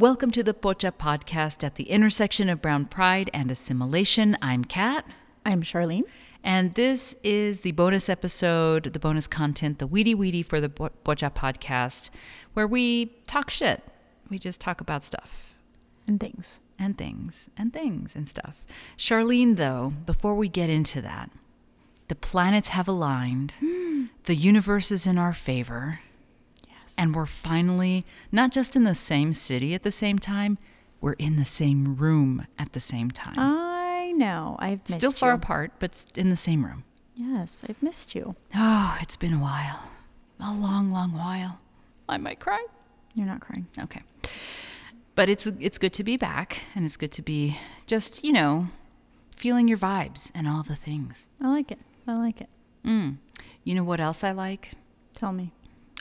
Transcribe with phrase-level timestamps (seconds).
[0.00, 4.34] Welcome to the Pocha podcast at the intersection of brown pride and assimilation.
[4.40, 5.06] I'm Kat.
[5.44, 6.04] I'm Charlene.
[6.42, 11.30] And this is the bonus episode, the bonus content, the weedy weedy for the Pocha
[11.34, 12.08] podcast,
[12.54, 13.82] where we talk shit.
[14.30, 15.58] We just talk about stuff
[16.08, 16.60] And things.
[16.78, 18.64] and things and things and stuff.
[18.96, 21.30] Charlene, though, before we get into that,
[22.08, 23.52] the planets have aligned,
[24.24, 26.00] the universe is in our favor,
[26.90, 26.94] Yes.
[26.98, 30.58] and we're finally not just in the same city at the same time,
[31.00, 33.38] we're in the same room at the same time.
[33.38, 34.56] I know.
[34.58, 35.36] I've missed Still far you.
[35.36, 36.84] apart, but in the same room.
[37.16, 38.34] Yes, I've missed you.
[38.54, 39.90] Oh, it's been a while.
[40.40, 41.60] A long, long while.
[42.08, 42.64] I might cry.
[43.14, 43.66] You're not crying.
[43.78, 44.02] Okay.
[45.14, 48.68] But it's it's good to be back and it's good to be just, you know,
[49.36, 51.28] feeling your vibes and all the things.
[51.42, 51.78] I like it.
[52.06, 52.48] I like it.
[52.84, 53.16] Mm.
[53.64, 54.72] You know what else I like?
[55.12, 55.52] Tell me.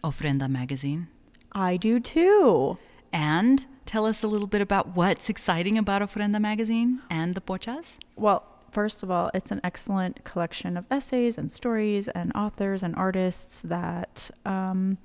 [0.04, 1.08] Ofrenda magazine.
[1.52, 2.78] I do too.
[3.12, 7.98] And tell us a little bit about what's exciting about Ofrenda magazine and the pochas.
[8.16, 12.96] Well, first of all, it's an excellent collection of essays and stories and authors and
[12.96, 15.00] artists that um,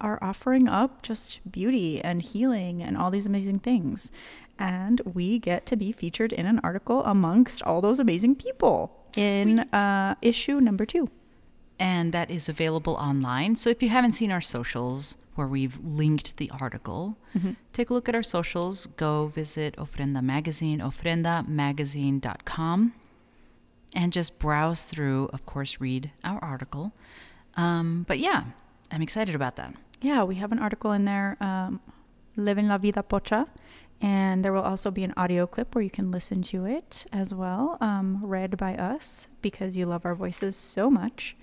[0.00, 4.10] are offering up just beauty and healing and all these amazing things.
[4.58, 9.60] And we get to be featured in an article amongst all those amazing people in
[9.72, 11.08] uh, issue number two.
[11.84, 13.56] And that is available online.
[13.56, 17.18] So if you haven't seen our socials where we've linked the article,
[17.74, 18.86] take a look at our socials.
[18.86, 22.94] Go visit Ofrenda Magazine, ofrendamagazine.com,
[23.94, 26.94] and just browse through, of course, read our article.
[27.54, 28.44] Um, but yeah,
[28.90, 29.74] I'm excited about that.
[30.00, 31.82] Yeah, we have an article in there, um,
[32.34, 33.46] Living La Vida Pocha.
[34.00, 37.34] And there will also be an audio clip where you can listen to it as
[37.34, 41.36] well, um, read by us because you love our voices so much.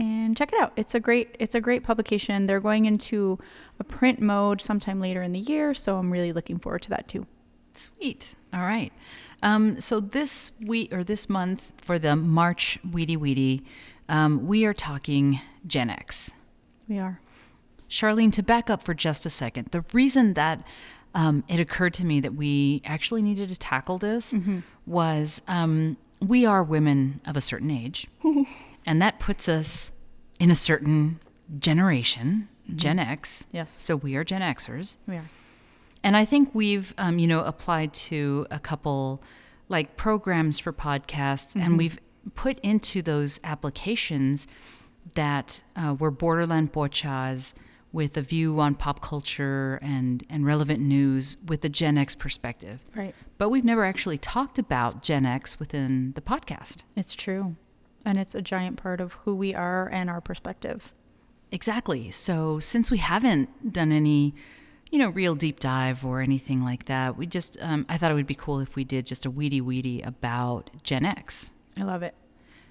[0.00, 0.72] And check it out.
[0.76, 2.46] It's a great it's a great publication.
[2.46, 3.38] They're going into
[3.78, 7.06] a print mode sometime later in the year, so I'm really looking forward to that
[7.06, 7.26] too.
[7.74, 8.34] Sweet.
[8.52, 8.92] All right.
[9.42, 13.62] Um, so this week or this month for the March Weedy Weedy,
[14.08, 16.30] um, we are talking Gen X.
[16.88, 17.20] We are.
[17.90, 20.64] Charlene, to back up for just a second, the reason that
[21.14, 24.34] um, it occurred to me that we actually needed to tackle this
[24.86, 28.06] was um, we are women of a certain age,
[28.90, 29.92] and that puts us
[30.40, 31.20] in a certain
[31.60, 33.46] generation, Gen X.
[33.52, 33.70] Yes.
[33.70, 34.96] So we are Gen Xers.
[35.06, 35.30] We are.
[36.02, 39.22] And I think we've, um, you know, applied to a couple
[39.68, 42.00] like programs for podcasts, and we've
[42.34, 44.48] put into those applications
[45.14, 47.54] that uh, were borderland pochas
[47.92, 52.80] with a view on pop culture and, and relevant news with a Gen X perspective.
[52.96, 53.14] Right.
[53.38, 56.78] But we've never actually talked about Gen X within the podcast.
[56.96, 57.54] It's true.
[58.04, 60.92] And it's a giant part of who we are and our perspective.
[61.52, 62.10] Exactly.
[62.10, 64.34] So since we haven't done any,
[64.90, 68.14] you know, real deep dive or anything like that, we just um, I thought it
[68.14, 71.50] would be cool if we did just a weedy weedy about Gen X.
[71.76, 72.14] I love it.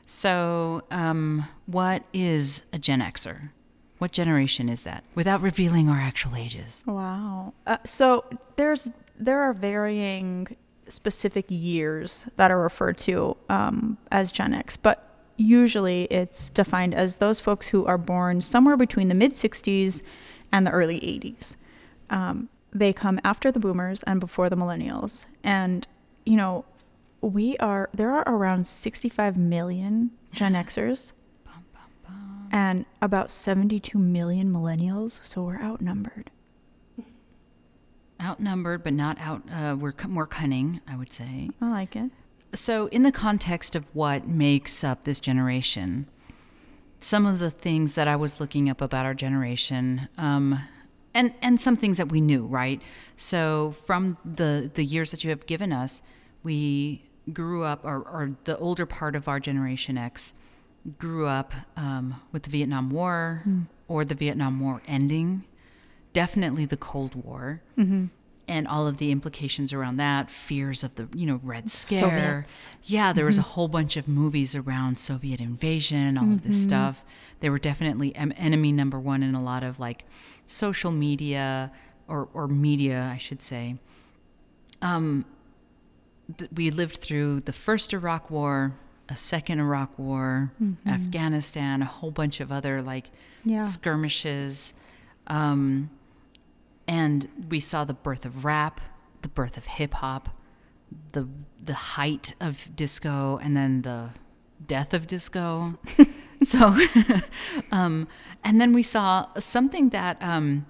[0.05, 3.51] So, um, what is a Gen Xer?
[3.99, 5.03] What generation is that?
[5.13, 6.83] Without revealing our actual ages.
[6.87, 7.53] Wow.
[7.67, 8.25] Uh, so
[8.55, 8.89] there's
[9.19, 10.55] there are varying
[10.87, 15.08] specific years that are referred to um, as Gen X, but
[15.39, 20.01] usually it's defined as those folks who are born somewhere between the mid 60s
[20.51, 21.55] and the early 80s.
[22.09, 25.87] Um, they come after the boomers and before the millennials, and
[26.25, 26.65] you know
[27.21, 31.13] we are there are around 65 million Gen Xers
[32.51, 36.31] and about 72 million millennials, so we're outnumbered.
[38.21, 39.43] Outnumbered, but not out.
[39.51, 41.49] Uh, we're cu- more cunning, I would say.
[41.61, 42.11] I like it.
[42.53, 46.07] So, in the context of what makes up this generation,
[46.99, 50.59] some of the things that I was looking up about our generation, um,
[51.13, 52.81] and and some things that we knew, right?
[53.17, 56.01] So, from the the years that you have given us,
[56.41, 60.33] we grew up, or, or the older part of our generation X
[60.97, 63.43] grew up um, with the Vietnam War
[63.87, 65.43] or the Vietnam War ending,
[66.13, 67.61] definitely the Cold War.
[68.49, 72.67] And all of the implications around that, fears of the you know Red Scare, Soviets.
[72.83, 77.05] yeah, there was a whole bunch of movies around Soviet invasion, all of this stuff.
[77.41, 80.03] They were definitely enemy number one in a lot of like
[80.47, 81.71] social media
[82.07, 83.75] or, or media, I should say.
[84.81, 85.25] Um,
[86.37, 88.73] th- we lived through the first Iraq War,
[89.09, 90.51] a second Iraq War,
[90.87, 93.11] Afghanistan, a whole bunch of other like
[93.43, 93.61] Yeah.
[93.61, 94.73] skirmishes.
[95.27, 95.89] Um,
[96.89, 98.81] and we saw the birth of rap,
[99.21, 100.29] the birth of hip hop,
[101.11, 101.29] the
[101.61, 104.09] the height of disco, and then the
[104.65, 105.77] death of disco.
[106.43, 106.75] so,
[107.71, 108.07] um,
[108.43, 110.65] and then we saw something that um,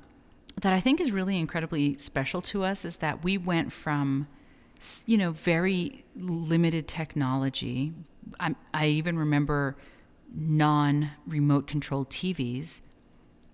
[0.59, 4.27] that I think is really incredibly special to us is that we went from,
[5.05, 7.93] you know, very limited technology.
[8.41, 9.77] I, I even remember
[10.35, 12.81] non remote controlled TVs.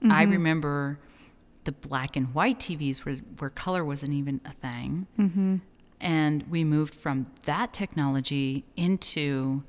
[0.07, 1.00] I remember
[1.65, 5.07] the black and white TVs where, where color wasn't even a thing.
[5.19, 5.57] Mm-hmm.
[6.00, 9.63] And we moved from that technology into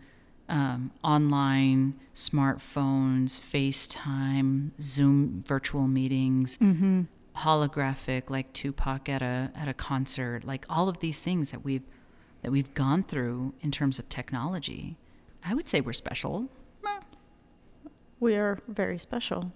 [0.49, 7.03] um, online smartphones, FaceTime, Zoom virtual meetings, Mm-hmm.
[7.39, 11.83] holographic like Tupac at a at a concert, like all of these things that we've
[12.43, 14.97] that we've gone through in terms of technology.
[15.45, 16.49] I would say we're special.
[18.21, 19.53] We are very special.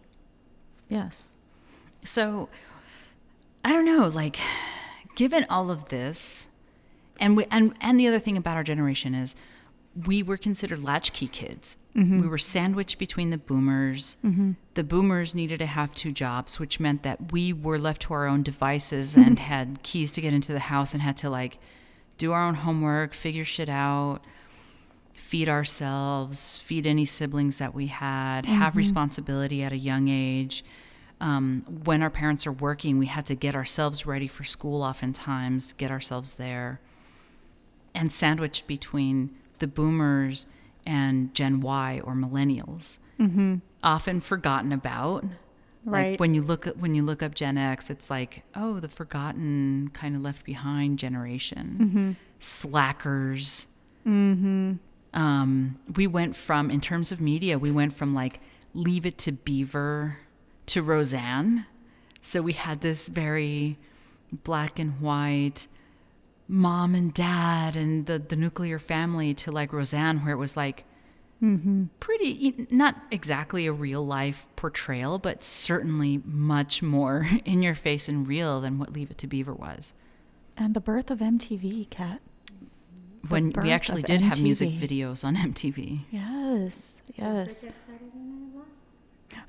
[0.88, 1.32] Yes.
[2.02, 2.48] So
[3.64, 4.38] I don't know, like
[5.14, 6.48] given all of this
[7.18, 9.36] and we and and the other thing about our generation is
[10.06, 11.76] we were considered latchkey kids.
[11.96, 12.20] Mm-hmm.
[12.20, 14.16] We were sandwiched between the boomers.
[14.24, 14.52] Mm-hmm.
[14.74, 18.26] The boomers needed to have two jobs, which meant that we were left to our
[18.26, 19.28] own devices mm-hmm.
[19.28, 21.58] and had keys to get into the house and had to like
[22.18, 24.20] do our own homework, figure shit out,
[25.12, 30.64] feed ourselves, feed any siblings that we had, have responsibility at a young age.
[31.20, 35.74] Um, when our parents are working, we had to get ourselves ready for school, oftentimes,
[35.74, 36.80] get ourselves there.
[37.94, 40.46] And sandwiched between the boomers
[40.86, 43.56] and Gen Y or millennials, Mm-hmm.
[43.84, 45.24] often forgotten about.
[45.84, 46.12] Right.
[46.12, 48.88] Like when you look at when you look up Gen X, it's like, oh, the
[48.88, 51.76] forgotten, kind of left behind generation.
[51.80, 52.12] Mm-hmm.
[52.38, 53.66] Slackers.
[54.06, 54.74] Mm-hmm.
[55.12, 58.40] Um, we went from, in terms of media, we went from like
[58.74, 60.18] Leave It to Beaver
[60.72, 61.66] to Roseanne.
[62.22, 63.78] So we had this very
[64.44, 65.66] black and white
[66.48, 70.84] mom and dad and the, the nuclear family to like Roseanne, where it was like
[71.42, 71.84] Mm-hmm.
[72.00, 78.28] pretty, not exactly a real life portrayal, but certainly much more in your face and
[78.28, 79.94] real than what Leave It to Beaver was.
[80.58, 82.20] And the birth of MTV, Kat.
[83.22, 86.00] The When we actually of did have music videos on MTV.
[86.10, 87.00] Yes.
[87.16, 87.64] Yes.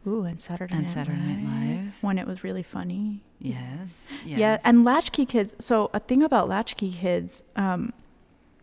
[0.07, 1.97] Ooh, and Saturday And Night Saturday Night Live.
[2.01, 3.23] when it was really funny.
[3.39, 4.07] Yes.
[4.25, 4.39] yes.
[4.39, 5.55] Yeah, and latchkey kids.
[5.59, 7.93] So a thing about latchkey kids, um,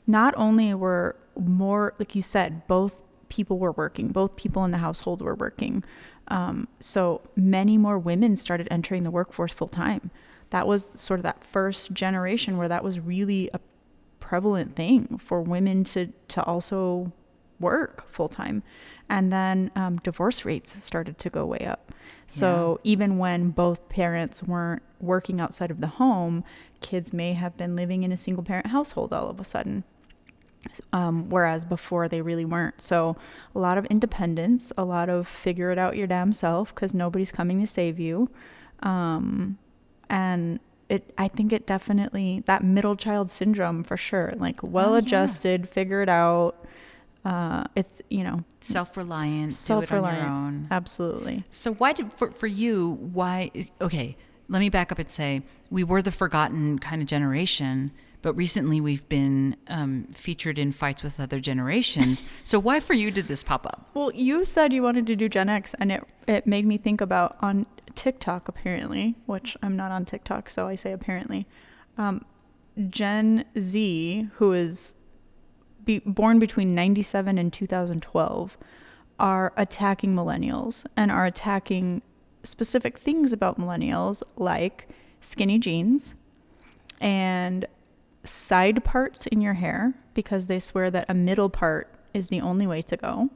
[0.06, 2.94] not only were more like you said, both
[3.28, 5.84] people were working, both people in the household were working.
[6.28, 10.10] Um, so many more women started entering the workforce full time.
[10.50, 13.60] That was sort of that first generation where that was really a
[14.18, 17.12] prevalent thing for women to to also
[17.60, 18.62] work full time.
[19.08, 21.92] And then um, divorce rates started to go way up.
[22.26, 26.44] So even when both parents weren't working outside of the home,
[26.80, 29.84] kids may have been living in a single parent household all of a sudden.
[30.92, 32.82] Um, whereas before they really weren't.
[32.82, 33.16] So
[33.54, 37.32] a lot of independence, a lot of figure it out your damn self because nobody's
[37.32, 38.28] coming to save you.
[38.80, 39.56] Um,
[40.10, 40.60] and
[40.90, 46.02] it, I think it definitely, that middle child syndrome for sure, like well adjusted, figure
[46.02, 46.66] it out.
[47.24, 50.66] Uh, it's, you know, self-reliant, do it on self-reliant.
[50.70, 51.44] absolutely.
[51.50, 53.50] So why did for for you why
[53.80, 54.16] okay,
[54.48, 57.92] let me back up and say we were the forgotten kind of generation,
[58.22, 62.22] but recently we've been um, featured in fights with other generations.
[62.44, 63.90] so why for you did this pop up?
[63.94, 67.00] Well, you said you wanted to do Gen X, and it it made me think
[67.00, 71.46] about on TikTok apparently, which I'm not on TikTok, so I say apparently.
[71.98, 72.24] Um,
[72.88, 74.94] Gen Z, who is
[75.88, 78.58] be, born between 97 and 2012,
[79.18, 82.02] are attacking millennials and are attacking
[82.44, 84.88] specific things about millennials, like
[85.20, 86.14] skinny jeans
[87.00, 87.66] and
[88.22, 92.66] side parts in your hair, because they swear that a middle part is the only
[92.66, 93.30] way to go.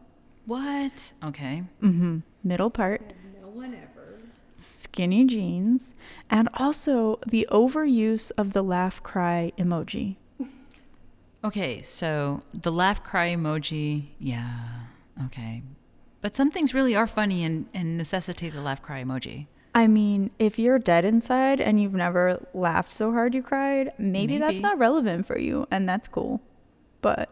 [0.45, 1.13] What?
[1.25, 1.65] Okay.
[1.83, 2.19] Mm-hmm.
[2.45, 3.15] Middle part.
[3.41, 4.19] No one ever.
[4.57, 5.95] Skinny jeans,
[6.29, 10.17] and also the overuse of the laugh cry emoji.
[11.45, 14.69] Okay, so the laugh cry emoji, yeah.
[15.25, 15.63] Okay.
[16.21, 19.47] But some things really are funny and, and necessitate the laugh cry emoji.
[19.75, 24.39] I mean, if you're dead inside and you've never laughed so hard you cried, maybe,
[24.39, 26.43] that's not relevant for you, and that's cool.
[27.01, 27.31] But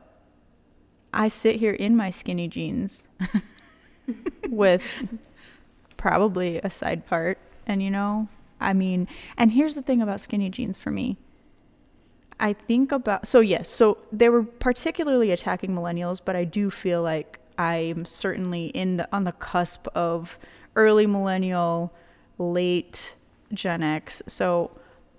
[1.12, 3.06] I sit here in my skinny jeans
[4.48, 5.06] with
[5.96, 10.48] probably a side part, and you know, I mean, and here's the thing about skinny
[10.48, 11.18] jeans for me.
[12.40, 17.02] I think about so yes, so they were particularly attacking millennials, but I do feel
[17.02, 20.38] like I'm certainly in the on the cusp of
[20.74, 21.92] early millennial,
[22.38, 23.14] late
[23.52, 24.22] Gen X.
[24.26, 24.70] So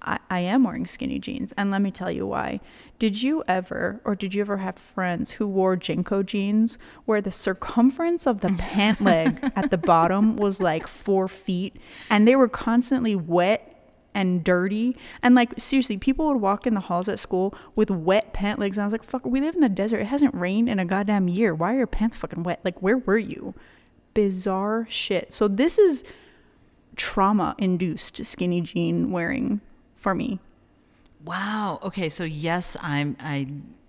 [0.02, 2.60] I, I am wearing skinny jeans, and let me tell you why.
[2.98, 7.32] Did you ever, or did you ever have friends who wore JNCO jeans where the
[7.32, 11.78] circumference of the pant leg at the bottom was like four feet,
[12.10, 13.71] and they were constantly wet
[14.14, 14.98] and dirty.
[15.22, 18.78] And like seriously, people would walk in the halls at school with wet pant legs.
[18.78, 20.00] And I was like, fuck, we live in the desert.
[20.00, 21.54] It hasn't rained in a goddamn year.
[21.54, 22.60] Why are your pants fucking wet?
[22.64, 23.54] Like, where were you?
[24.14, 25.34] Bizarre shit.
[25.34, 26.04] So this is
[26.96, 29.62] trauma induced skinny jean wearing
[29.96, 30.40] for me.
[31.24, 31.80] Wow.
[31.84, 33.48] Okay, so yes, I'm I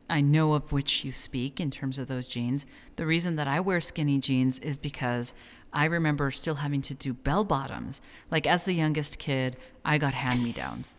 [0.08, 2.66] I know of which you speak in terms of those jeans.
[2.96, 5.32] The reason that I wear skinny jeans is because
[5.72, 8.00] I remember still having to do bell bottoms.
[8.30, 10.94] Like as the youngest kid, I got hand me downs.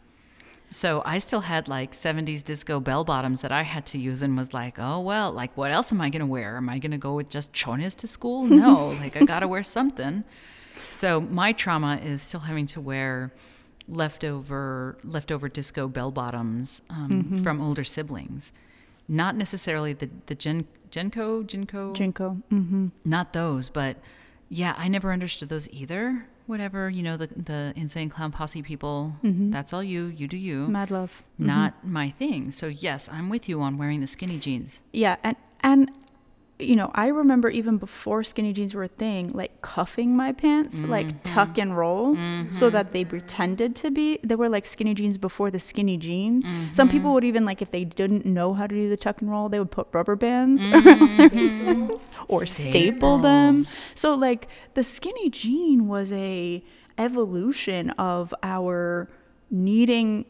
[0.69, 4.35] So I still had like 70s disco bell bottoms that I had to use and
[4.35, 6.57] was like, oh, well, like what else am I going to wear?
[6.57, 8.43] Am I going to go with just chones to school?
[8.47, 10.23] No, like I got to wear something.
[10.89, 13.31] So my trauma is still having to wear
[13.87, 17.43] leftover leftover disco bell bottoms um, Mm-hmm.
[17.43, 18.51] from older siblings.
[19.07, 22.41] Not necessarily the the Gen, Genco, Genco, JNCO.
[22.51, 22.87] Mm-hmm.
[23.05, 23.97] not those, but
[24.49, 26.25] yeah, I never understood those either.
[26.45, 29.51] Whatever, you know, the the insane clown posse people, Mm-hmm.
[29.51, 30.67] that's all you, you do you.
[30.67, 31.23] Mad love.
[31.37, 32.51] Not my thing.
[32.51, 34.81] So yes, I'm with you on wearing the skinny jeans.
[34.91, 35.89] Yeah, and and
[36.59, 40.79] you know, I remember even before skinny jeans were a thing, like cuffing my pants,
[40.79, 41.17] like mm-hmm.
[41.23, 42.15] tuck and roll,
[42.51, 43.09] so that they mm-hmm.
[43.09, 44.19] pretended to be.
[44.23, 46.43] They were like skinny jeans before the skinny jean.
[46.71, 47.13] Some people mm-hmm.
[47.15, 49.59] would even like if they didn't know how to do the tuck and roll, they
[49.59, 50.63] would put rubber bands
[52.27, 53.63] or staple them.
[53.95, 56.63] So like the skinny jean was a
[56.97, 59.09] evolution of our
[59.49, 60.25] needing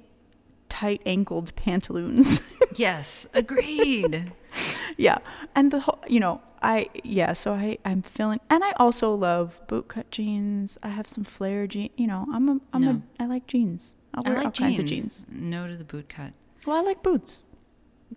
[0.69, 2.41] tight ankled pantaloons.
[2.75, 4.31] Yes, agreed.
[4.97, 5.17] yeah
[5.55, 9.59] and the whole you know i yeah so i i'm feeling and i also love
[9.67, 13.01] bootcut jeans i have some flare jeans you know i'm a i'm No.
[13.19, 14.59] a i like jeans i'll I like all jeans.
[14.59, 16.33] kinds of jeans No to the boot cut.
[16.65, 17.47] well i like boots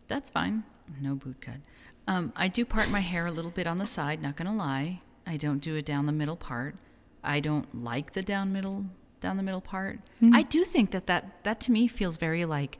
[0.09, 0.63] That's fine.
[1.01, 1.61] No boot cut.
[2.07, 5.01] Um, I do part my hair a little bit on the side, not gonna lie.
[5.27, 6.77] I don't do it down the middle part.
[7.25, 8.85] I don't like the down middle
[9.21, 9.99] down the middle part.
[10.33, 12.79] I do think that that, that to me feels very like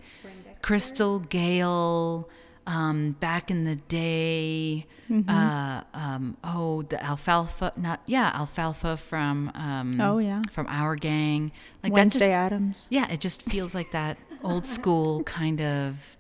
[0.63, 2.29] Crystal Gayle,
[2.67, 4.87] um, back in the day.
[5.29, 10.43] Uh, um, oh, the alfalfa, not yeah, alfalfa from um, Oh, yeah.
[10.51, 11.53] from our gang.
[11.83, 16.17] Like wednesday that just adams yeah, it just feels like that old school kind of.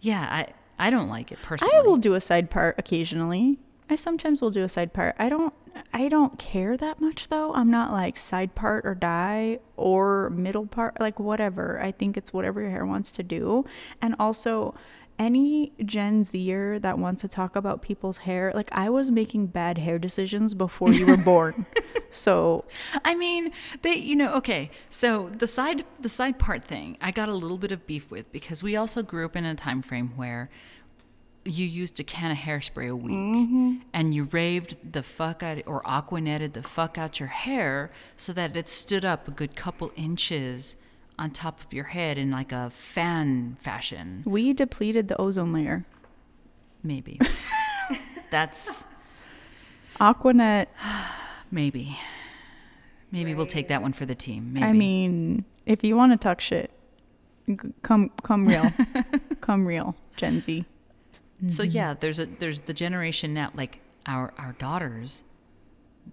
[0.00, 1.74] Yeah, I I don't like it personally.
[1.76, 5.28] i will do a side part occasionally i sometimes will do a side part i
[5.28, 5.54] don't
[5.92, 10.66] i don't care that much though i'm not like side part or die or middle
[10.66, 13.64] part like whatever i think it's whatever your hair wants to do
[14.02, 14.74] and also
[15.18, 19.78] any Gen Zer that wants to talk about people's hair, like I was making bad
[19.78, 21.66] hair decisions before you were born.
[22.10, 22.64] so
[23.04, 23.52] I mean,
[23.82, 24.70] they, you know, okay.
[24.88, 28.30] So the side, the side part thing, I got a little bit of beef with
[28.32, 30.50] because we also grew up in a time frame where
[31.44, 33.76] you used a can of hairspray a week mm-hmm.
[33.92, 38.56] and you raved the fuck out or aquanetted the fuck out your hair so that
[38.56, 40.76] it stood up a good couple inches
[41.18, 44.22] on top of your head in like a fan fashion.
[44.26, 45.84] we depleted the ozone layer.
[46.82, 47.20] Maybe.
[48.30, 48.84] That's
[50.00, 50.74] Aqua Net,
[51.50, 51.98] maybe.
[53.10, 54.54] Maybe we'll take that one for the team.
[54.54, 54.66] Maybe.
[54.66, 56.70] I mean, if you want to talk shit,
[57.82, 58.72] come come real.
[59.40, 60.64] come real, Gen Z.
[61.46, 61.70] So mm-hmm.
[61.76, 65.22] yeah, there's a there's the generation now like our our daughters,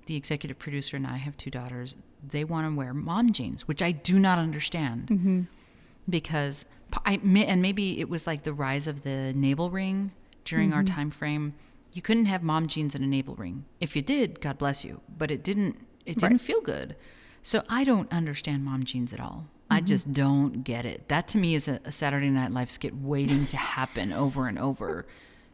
[0.06, 1.96] the executive producer and I have two daughters.
[2.24, 5.08] They want to wear mom jeans, which I do not understand.
[5.08, 5.42] Mm-hmm.
[6.10, 10.12] Because p- I and maybe it was like the rise of the navel ring
[10.46, 10.96] during our mm-hmm.
[10.96, 11.54] time frame.
[11.94, 13.66] You couldn't have mom jeans and a navel ring.
[13.80, 16.42] If you did, God bless you, but it didn't it didn't Right.
[16.42, 16.96] feel good.
[17.44, 19.48] So I don't understand mom jeans at all.
[19.70, 19.86] I mm-hmm.
[19.86, 21.08] just don't get it.
[21.08, 24.60] That to me is a, a Saturday Night Live skit waiting to happen over and
[24.60, 25.06] over.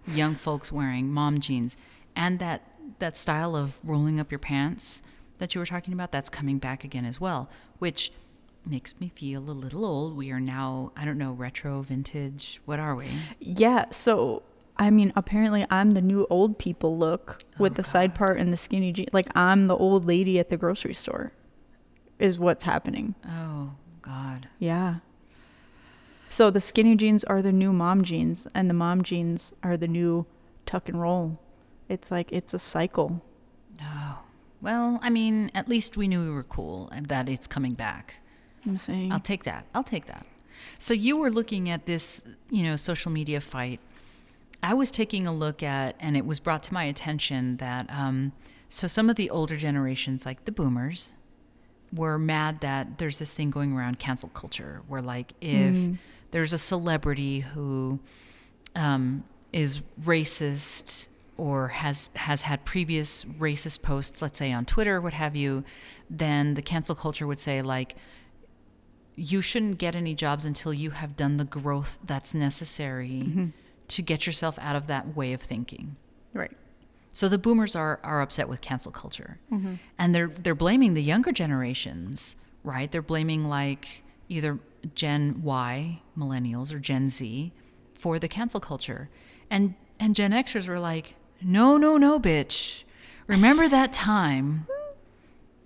[0.07, 1.75] Young folks wearing mom jeans
[2.15, 2.63] and that
[2.99, 5.03] that style of rolling up your pants
[5.37, 8.11] that you were talking about that's coming back again as well, which
[8.65, 10.17] makes me feel a little old.
[10.17, 12.61] We are now, I don't know, retro, vintage.
[12.65, 13.09] What are we?
[13.39, 14.43] Yeah, so
[14.77, 18.53] I mean, apparently I'm the new old people look oh, with the side part and
[18.53, 19.09] the skinny jeans.
[19.13, 21.31] Like I'm the old lady at the grocery store,
[22.19, 23.15] is what's happening.
[23.27, 24.49] Oh God.
[24.59, 24.97] Yeah.
[26.29, 29.87] So the skinny jeans are the new mom jeans, and the mom jeans are the
[29.87, 30.25] new
[30.65, 31.39] tuck and roll.
[31.89, 33.23] It's like it's a cycle.
[33.81, 34.19] Oh.
[34.61, 38.15] Well, I mean, at least we knew we were cool and that it's coming back.
[38.65, 39.11] I'm saying.
[39.11, 39.65] I'll take that.
[39.73, 40.25] I'll take that.
[40.79, 43.79] So you were looking at this, you know, social media fight.
[44.63, 48.31] I was taking a look at, and it was brought to my attention that um,
[48.67, 51.13] so some of the older generations, like the boomers,
[51.93, 55.97] were mad that there's this thing going around cancel culture, where like if
[56.31, 57.99] there's a celebrity who
[58.75, 59.23] um,
[59.53, 65.35] is racist or has has had previous racist posts, let's say on Twitter, what have
[65.35, 65.63] you,
[66.09, 67.95] then the cancel culture would say like,
[69.15, 73.45] you shouldn't get any jobs until you have done the growth that's necessary mm-hmm.
[73.87, 75.95] to get yourself out of that way of thinking.
[76.33, 76.55] Right.
[77.13, 79.39] So the boomers are, are upset with cancel culture.
[79.51, 79.75] Mm-hmm.
[79.97, 82.91] And they're they're blaming the younger generations, right?
[82.91, 84.59] They're blaming like either
[84.93, 87.51] Gen Y, millennials, or Gen Z
[87.95, 89.09] for the cancel culture.
[89.49, 92.83] And and Gen Xers were like, no, no, no, bitch.
[93.27, 94.67] Remember that time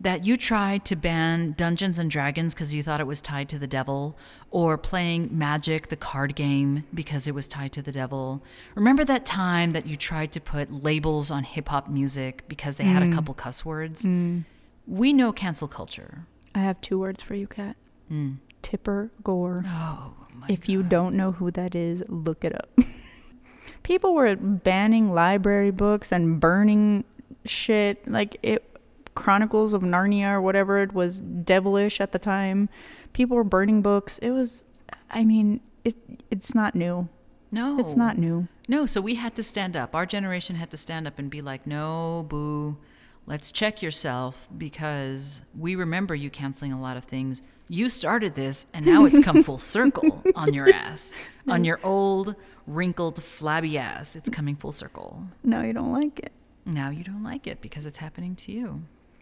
[0.01, 3.60] that you tried to ban Dungeons and Dragons because you thought it was tied to
[3.60, 4.18] the devil,
[4.50, 8.44] or playing Magic, the card game, because it was tied to the devil.
[8.74, 12.86] Remember that time that you tried to put labels on hip hop music because they
[12.86, 13.13] had a mm.
[13.13, 14.04] couple cuss words?
[14.04, 14.46] Mm.
[14.88, 16.25] We know cancel culture.
[16.56, 17.78] I have two words for you, Kat.
[18.12, 18.38] Mm.
[18.63, 19.63] Tipper Gore.
[19.68, 22.70] Oh, my if you don't know who that is, look it up.
[23.92, 27.04] People were banning library books and burning
[27.44, 28.08] shit.
[28.10, 28.80] Like it
[29.16, 32.70] Chronicles of Narnia or whatever it was devilish at the time.
[33.12, 34.18] People were burning books.
[34.20, 34.64] It was
[35.10, 35.98] I mean, it
[36.30, 37.10] it's not new.
[37.52, 38.48] no, It's not new.
[38.70, 39.94] No, so we had to stand up.
[39.94, 42.78] Our generation had to stand up and be like, no, boo,
[43.26, 47.42] let's check yourself because we remember you canceling a lot of things.
[47.72, 51.13] You started this, and now it's come full circle on your ass,
[51.48, 52.36] on your old,
[52.68, 54.13] wrinkled, flabby ass.
[54.13, 55.28] It's coming full circle.
[55.42, 56.34] No, you don't like it.
[56.66, 58.82] Now you don't like it because it's happening to you.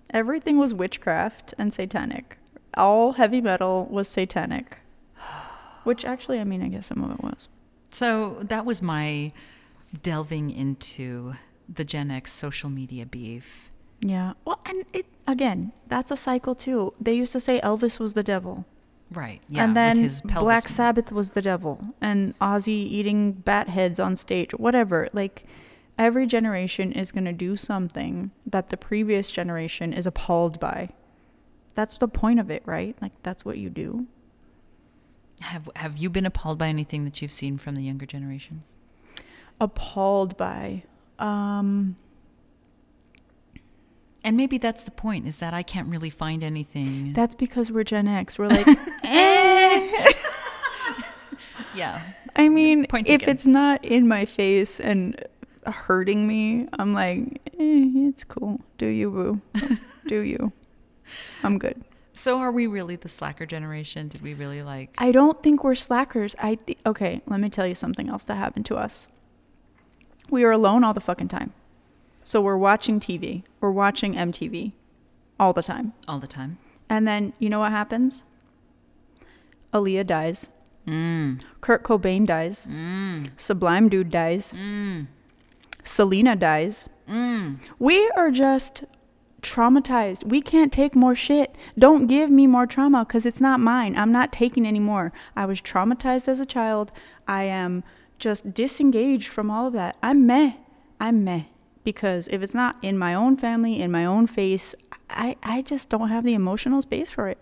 [0.10, 2.40] Everything was witchcraft and satanic.
[2.74, 4.80] All heavy metal was satanic.
[5.84, 7.50] Which actually, I mean, I guess some of it was.
[7.92, 9.32] So that was my
[10.02, 11.36] delving into
[11.72, 13.69] the Gen X social media beef.
[14.02, 14.34] Yeah.
[14.46, 16.94] Well, and it again, that's a cycle too.
[17.00, 18.66] They used to say Elvis was the devil.
[19.12, 19.42] Right.
[19.50, 19.64] Yeah.
[19.64, 25.10] and then Black Sabbath was the devil, and Ozzy eating bat heads on stage, whatever.
[25.14, 25.46] Like
[25.98, 30.90] every generation is going to do something that the previous generation is appalled by.
[31.74, 32.96] That's the point of it, right?
[33.02, 34.06] Like that's what you do.
[35.42, 38.78] Have Have you been appalled by anything that you've seen from the younger generations?
[39.60, 40.84] Appalled by.
[41.18, 41.96] Um,
[44.24, 47.14] And maybe that's the point: is that I can't really find anything.
[47.14, 48.38] that's because we're Gen X.
[48.38, 48.68] We're like,
[49.04, 50.12] eh.
[51.76, 52.02] yeah.
[52.36, 53.34] I mean, Point if taken.
[53.34, 55.16] it's not in my face and
[55.66, 58.62] hurting me, I'm like, eh, it's cool.
[58.78, 59.78] Do you, boo?
[60.08, 60.52] Do you?
[61.44, 61.84] I'm good.
[62.14, 64.10] So, are we really the slacker generation?
[64.10, 64.94] Did we really like?
[64.98, 66.36] I don't think we're slackers.
[66.40, 67.22] I th- okay.
[67.26, 69.08] Let me tell you something else that happened to us.
[70.30, 71.54] We were alone all the fucking time,
[72.30, 73.42] so we're watching TV.
[73.60, 74.74] We're watching MTV
[75.40, 76.60] all the time, all the time?
[76.88, 78.24] and then you know what happens?
[79.74, 80.48] Aaliyah dies.
[80.86, 81.42] Mm.
[81.62, 82.68] Kurt Cobain dies.
[82.70, 83.32] Mm.
[83.36, 84.54] Sublime Dude dies.
[84.54, 85.08] Mm.
[85.84, 86.88] Selena dies.
[87.10, 87.62] Mm.
[87.80, 88.84] We are just
[89.42, 90.24] traumatized.
[90.24, 91.56] We can't take more shit.
[91.80, 93.98] Don't give me more trauma because it's not mine.
[93.98, 95.12] I'm not taking any more.
[95.36, 96.92] I was traumatized as a child.
[97.28, 97.84] I am
[98.20, 99.98] just disengaged from all of that.
[100.04, 100.54] I'm meh.
[101.00, 101.46] I'm meh.
[101.84, 104.76] Because if it's not in my own family, in my own face,
[105.10, 107.38] I, I just don't have the emotional space for it.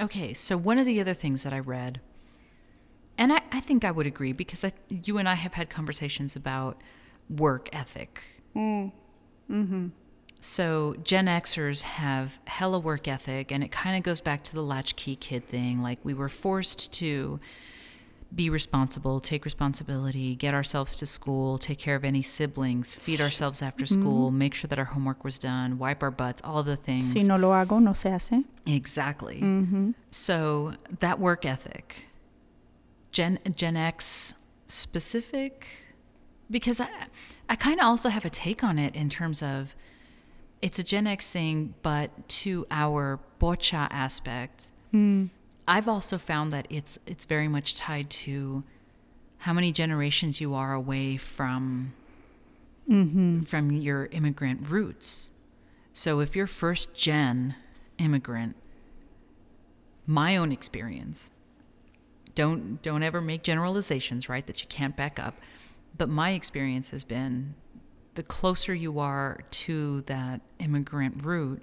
[0.00, 2.00] Okay, so one of the other things that I read,
[3.16, 6.34] and I, I think I would agree because I, you and I have had conversations
[6.34, 6.80] about
[7.30, 8.22] work ethic.
[8.56, 8.92] Mm
[9.48, 9.88] hmm.
[10.40, 14.62] So Gen Xers have hella work ethic, and it kind of goes back to the
[14.62, 15.82] latchkey kid thing.
[15.82, 17.38] Like we were forced to
[18.34, 23.60] be responsible, take responsibility, get ourselves to school, take care of any siblings, feed ourselves
[23.60, 24.00] after mm-hmm.
[24.00, 27.12] school, make sure that our homework was done, wipe our butts, all of the things.
[27.12, 28.44] Si no lo hago, no se hace.
[28.66, 29.40] Exactly.
[29.40, 29.90] Mm-hmm.
[30.10, 32.06] So that work ethic,
[33.10, 34.34] Gen Gen X
[34.66, 35.68] specific,
[36.50, 36.88] because I
[37.48, 39.74] I kind of also have a take on it in terms of
[40.62, 45.28] it's a Gen X thing, but to our pocha aspect, mm.
[45.66, 48.64] I've also found that it's it's very much tied to
[49.38, 51.94] how many generations you are away from
[52.88, 53.42] mm-hmm.
[53.42, 55.30] from your immigrant roots.
[55.92, 57.54] So if you're first gen
[57.98, 58.56] immigrant,
[60.06, 61.30] my own experience,
[62.34, 64.46] don't don't ever make generalizations, right?
[64.46, 65.36] That you can't back up.
[65.96, 67.54] But my experience has been
[68.14, 71.62] the closer you are to that immigrant root,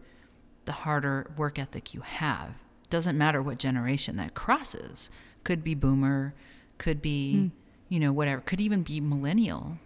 [0.65, 2.53] the harder work ethic you have.
[2.89, 5.09] Doesn't matter what generation that crosses.
[5.43, 6.33] Could be boomer,
[6.77, 7.51] could be,
[7.87, 8.41] you know, whatever.
[8.41, 9.77] Could even be millennial.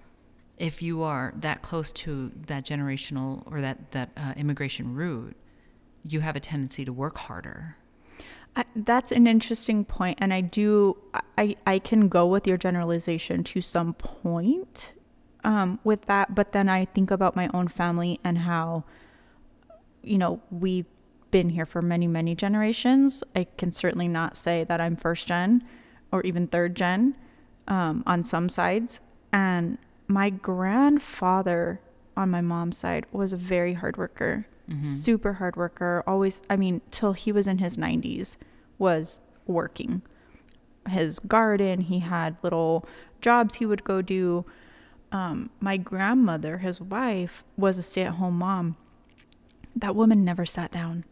[0.58, 5.36] If you are that close to that generational or that that uh, immigration route,
[6.04, 7.78] you have a tendency to work harder.
[8.56, 10.98] I, that's an interesting point, and I do
[11.38, 14.94] I I can go with your generalization to some point
[15.44, 18.84] um, with that, but then I think about my own family and how
[20.04, 20.86] you know we
[21.34, 23.24] been here for many, many generations.
[23.36, 25.64] I can certainly not say that I'm first gen
[26.12, 27.16] or even third gen
[27.68, 29.00] um, on some sides.
[29.34, 31.82] And my grandfather
[32.16, 34.86] on my mom's side was a very hard worker, Mm-hmm.
[34.86, 36.06] super hard worker.
[36.08, 38.38] Always, I mean, till he was in his 90s,
[38.78, 40.02] was working.
[40.88, 42.86] His garden, he had little
[43.20, 44.46] jobs he would go do.
[45.12, 48.78] Um, my grandmother, his wife, was a stay at home mom.
[49.76, 51.04] That woman never sat down,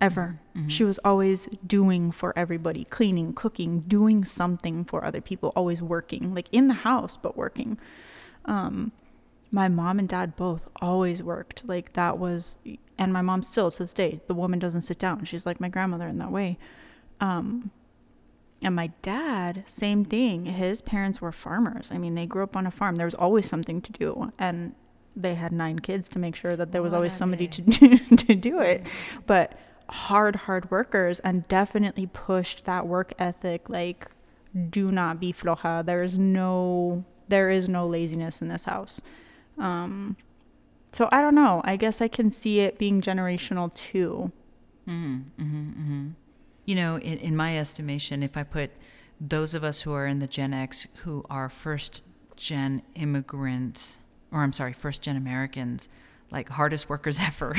[0.00, 0.40] ever.
[0.68, 6.34] She was always doing for everybody cleaning, cooking, doing something for other people, always working,
[6.34, 7.78] like in the house, but working.
[8.44, 8.92] Um,
[9.50, 11.66] my mom and dad both always worked.
[11.66, 12.58] Like that was,
[12.98, 15.24] and my mom still to this day, the woman doesn't sit down.
[15.24, 16.58] She's like my grandmother in that way.
[17.20, 17.70] Um,
[18.62, 20.46] and my dad, same thing.
[20.46, 21.90] His parents were farmers.
[21.92, 22.96] I mean, they grew up on a farm.
[22.96, 24.74] There was always something to do, and
[25.14, 28.34] they had nine kids to make sure that there was always somebody to do, to
[28.34, 28.84] do it.
[29.26, 29.56] But
[29.90, 33.68] hard, hard workers, and definitely pushed that work ethic.
[33.68, 34.08] Like,
[34.70, 35.84] do not be floja.
[35.84, 39.00] There is no, there is no laziness in this house.
[39.58, 40.16] Um,
[40.92, 41.60] so I don't know.
[41.64, 44.32] I guess I can see it being generational too.
[44.88, 46.08] Mm-hmm, mm-hmm, mm-hmm.
[46.64, 48.70] You know, in, in my estimation, if I put
[49.20, 52.04] those of us who are in the Gen X who are first
[52.36, 53.98] gen immigrants,
[54.30, 55.88] or I'm sorry, first gen Americans,
[56.30, 57.54] like hardest workers ever,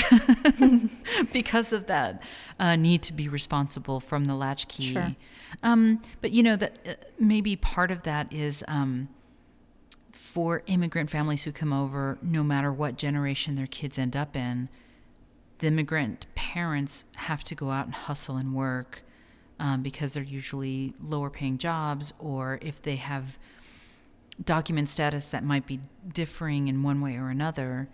[1.34, 2.22] because of that
[2.60, 4.94] uh, need to be responsible from the latchkey.
[4.94, 5.16] Sure.
[5.64, 9.10] Um, but you know that uh, maybe part of that is um,
[10.12, 14.70] for immigrant families who come over, no matter what generation their kids end up in,
[15.58, 19.04] the immigrant parents have to go out and hustle and work
[19.60, 23.38] um, because they're usually lower paying jobs, or if they have
[24.44, 25.80] document status that might be
[26.14, 27.90] differing in one way or another,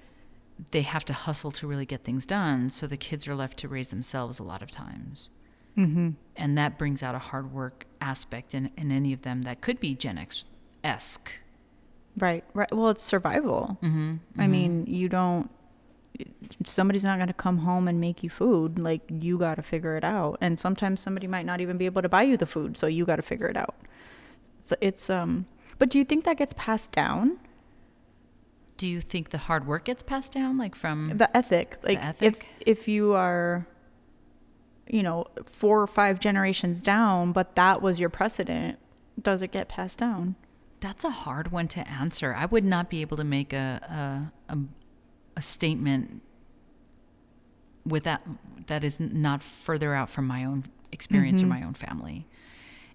[0.72, 2.70] they have to hustle to really get things done.
[2.70, 5.30] So the kids are left to raise themselves a lot of times.
[5.78, 6.12] Mm-hmm.
[6.36, 9.80] And that brings out a hard work aspect in, in any of them that could
[9.80, 10.46] be Gen X
[10.84, 11.32] esque.
[12.18, 12.46] Right.
[12.54, 12.74] Right.
[12.74, 13.78] Well, it's survival.
[13.84, 14.16] Mm-hmm.
[14.40, 15.50] I mean, you don't.
[16.66, 18.80] Somebody's not going to come home and make you food.
[18.80, 20.38] Like you got to figure it out.
[20.40, 23.04] And sometimes somebody might not even be able to buy you the food, so you
[23.04, 23.76] got to figure it out.
[24.64, 25.46] So it's um.
[25.78, 27.38] But do you think that gets passed down?
[28.78, 32.48] Do you think the hard work gets passed down, like from The ethic, like ethic?
[32.62, 33.68] if if you are,
[34.88, 38.78] you know, four or five generations down, but that was your precedent,
[39.22, 40.36] does it get passed down?
[40.82, 42.36] That's a hard one to answer.
[42.38, 44.58] I would not be able to make a a, a,
[45.38, 46.22] a statement
[47.86, 48.24] with that
[48.68, 51.62] that is not further out from my own experience or mm-hmm.
[51.62, 52.28] my own family.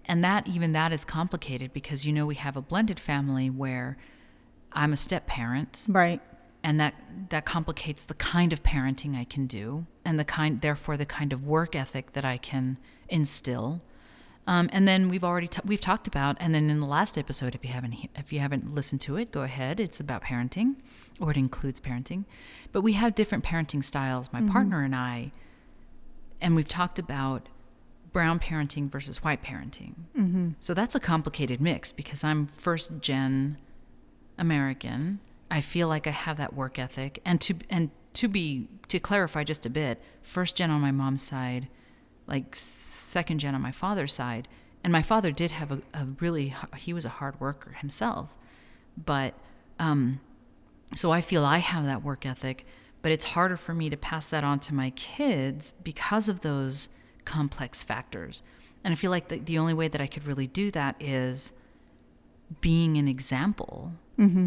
[0.05, 3.97] And that even that is complicated because you know we have a blended family where
[4.73, 6.21] I'm a step parent Right.
[6.63, 6.93] and that
[7.29, 11.33] that complicates the kind of parenting I can do and the kind therefore the kind
[11.33, 12.77] of work ethic that I can
[13.09, 13.81] instill.
[14.47, 17.53] Um, and then we've already t- we've talked about and then in the last episode
[17.53, 20.75] if you haven't if you haven't listened to it go ahead it's about parenting
[21.19, 22.25] or it includes parenting
[22.71, 25.31] but we have different parenting styles my partner and I
[26.41, 27.49] and we've talked about
[28.13, 30.49] brown parenting versus white parenting mm-hmm.
[30.59, 33.57] so that's a complicated mix because I'm first gen
[34.37, 35.19] American.
[35.49, 39.43] I feel like I have that work ethic, and to and to be to clarify
[39.43, 41.67] just a bit, first gen on my mom's side,
[42.27, 44.47] like second gen on my father's side,
[44.83, 48.29] and my father did have a, a really he was a hard worker himself,
[48.97, 49.33] but
[49.79, 50.21] um,
[50.95, 52.65] so I feel I have that work ethic,
[53.01, 56.89] but it's harder for me to pass that on to my kids because of those
[57.25, 58.41] complex factors,
[58.83, 61.51] and I feel like the, the only way that I could really do that is
[62.59, 63.93] being an example.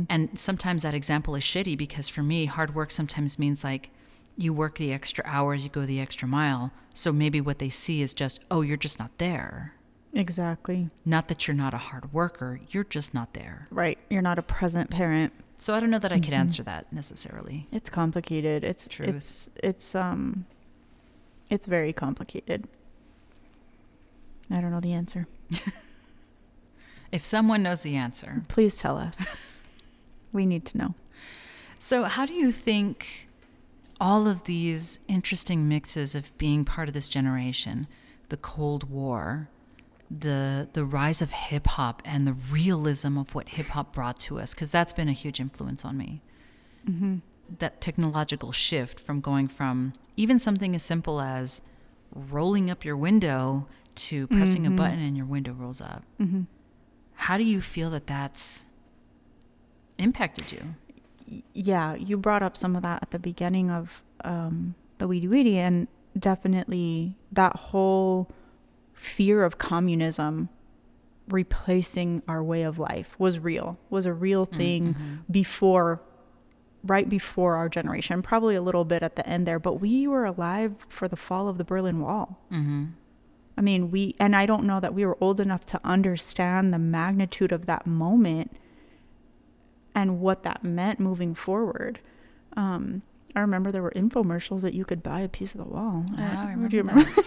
[0.09, 3.91] And sometimes that example is shitty because for me, hard work sometimes means like
[4.37, 6.71] you work the extra hours, you go the extra mile.
[6.93, 9.75] So maybe what they see is just, oh, you're just not there.
[10.13, 10.91] Exactly.
[11.05, 13.67] Not that you're not a hard worker, you're just not there.
[13.73, 13.99] Right.
[14.09, 15.33] You're not a present parent.
[15.57, 17.67] So I don't know that I could answer that necessarily.
[17.73, 18.63] It's complicated.
[18.63, 19.09] It's Truth.
[19.09, 20.47] it's it's um
[21.51, 22.69] it's very complicated.
[24.51, 25.27] I don't know the answer.
[27.15, 28.43] If someone knows the answer.
[28.49, 29.25] Please tell us.
[30.33, 30.95] we need to know.
[31.79, 33.29] So, how do you think
[34.01, 37.87] all of these interesting mixes of being part of this generation,
[38.31, 39.49] the Cold War,
[40.11, 44.41] the the rise of hip hop, and the realism of what hip hop brought to
[44.41, 46.21] us, because that's been a huge influence on me.
[46.91, 47.19] Mm-hmm.
[47.61, 51.63] That technological shift from going from even something as simple as
[52.13, 54.77] rolling up your window to pressing a mm-hmm.
[54.77, 56.03] button and your window rolls up.
[56.21, 56.43] Mm-hmm.
[57.25, 58.67] How do you feel that that's
[59.99, 61.43] impacted you?
[61.55, 65.59] Yeah, you brought up some of that at the beginning of um, the Weedy Weedy,
[65.59, 68.31] and definitely that whole
[68.93, 70.51] fear of communism
[71.29, 75.15] replacing our way of life was real, was a real thing Mm-hmm.
[75.31, 76.03] before,
[76.85, 80.27] right before our generation, probably a little bit at the end there, but we were
[80.27, 82.39] alive for the fall of the Berlin Wall.
[82.53, 82.85] Mm-hmm.
[83.57, 86.79] I mean, we, and I don't know that we were old enough to understand the
[86.79, 88.57] magnitude of that moment
[89.95, 92.01] and what that meant moving forward.
[92.57, 93.03] Um,
[93.37, 96.05] I remember there were infomercials that you could buy a piece of the wall.
[96.13, 97.25] Oh, I remember do you that.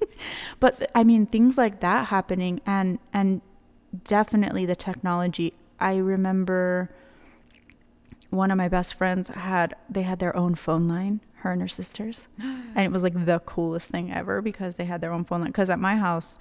[0.60, 3.40] but I mean, things like that happening, and and
[4.04, 5.54] definitely the technology.
[5.80, 6.90] I remember
[8.30, 11.68] one of my best friends had they had their own phone line, her and her
[11.68, 15.40] sisters, and it was like the coolest thing ever because they had their own phone
[15.40, 15.50] line.
[15.50, 16.38] Because at my house,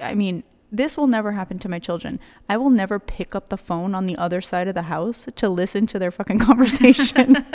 [0.00, 2.18] I mean, this will never happen to my children.
[2.48, 5.48] I will never pick up the phone on the other side of the house to
[5.48, 7.44] listen to their fucking conversation.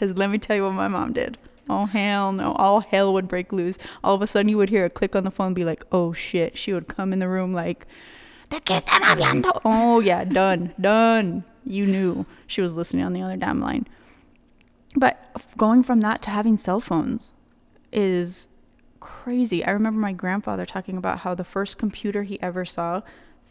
[0.00, 1.36] Because let me tell you what my mom did.
[1.68, 2.52] Oh, hell no.
[2.54, 3.76] All hell would break loose.
[4.02, 6.14] All of a sudden, you would hear a click on the phone be like, oh
[6.14, 6.56] shit.
[6.56, 7.86] She would come in the room like,
[8.48, 9.60] ¿De qué están hablando?
[9.64, 11.44] Oh, yeah, done, done.
[11.64, 13.86] You knew she was listening on the other damn line.
[14.96, 17.32] But going from that to having cell phones
[17.92, 18.48] is
[18.98, 19.64] crazy.
[19.64, 23.02] I remember my grandfather talking about how the first computer he ever saw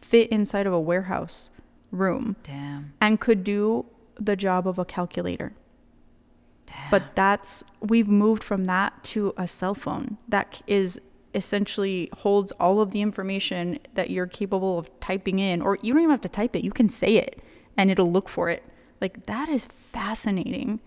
[0.02, 1.50] fit inside of a warehouse
[1.92, 2.94] room Damn.
[3.02, 3.86] and could do
[4.20, 5.54] the job of a calculator.
[6.68, 6.92] Damn.
[6.92, 11.02] But that's we've moved from that to a cell phone that is
[11.34, 16.02] essentially holds all of the information that you're capable of typing in or you don't
[16.02, 17.42] even have to type it, you can say it
[17.78, 18.64] and it'll look for it.
[19.00, 20.80] Like that is fascinating.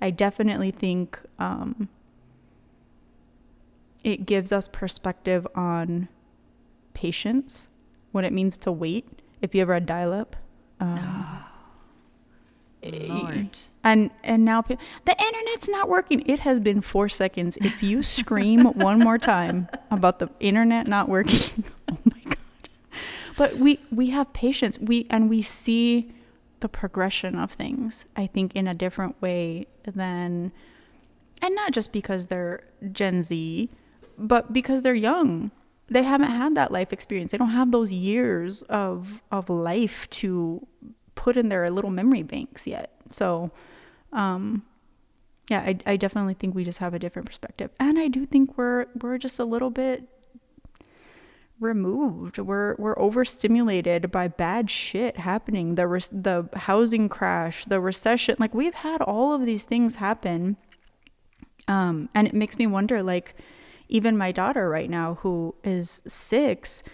[0.00, 1.88] I definitely think um,
[4.02, 6.08] it gives us perspective on
[6.92, 7.66] patience,
[8.12, 9.08] what it means to wait.
[9.40, 10.36] If you ever had dial up,
[10.80, 11.44] um,
[13.08, 13.58] Lord.
[13.82, 16.22] and and now pe- the internet's not working.
[16.26, 17.56] It has been four seconds.
[17.58, 22.36] If you scream one more time about the internet not working, oh my god!
[23.38, 24.78] But we we have patience.
[24.78, 26.12] We and we see
[26.64, 28.06] the progression of things.
[28.16, 30.50] I think in a different way than,
[31.42, 33.68] and not just because they're Gen Z,
[34.16, 35.50] but because they're young.
[35.88, 37.32] They haven't had that life experience.
[37.32, 40.66] They don't have those years of of life to
[41.14, 42.96] put in their little memory banks yet.
[43.10, 43.50] So,
[44.10, 44.62] um,
[45.50, 48.56] yeah, I, I definitely think we just have a different perspective, and I do think
[48.56, 50.08] we're we're just a little bit
[51.64, 52.38] removed.
[52.38, 55.74] We're we're overstimulated by bad shit happening.
[55.74, 58.36] The res- the housing crash, the recession.
[58.38, 60.56] Like we've had all of these things happen,
[61.66, 63.02] um, and it makes me wonder.
[63.02, 63.34] Like
[63.88, 66.84] even my daughter right now, who is six,